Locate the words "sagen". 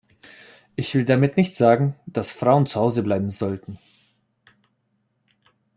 1.55-1.93